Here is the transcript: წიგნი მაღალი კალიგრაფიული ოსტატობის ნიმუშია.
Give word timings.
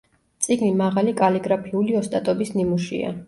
წიგნი 0.45 0.69
მაღალი 0.79 1.13
კალიგრაფიული 1.19 1.99
ოსტატობის 2.01 2.53
ნიმუშია. 2.59 3.13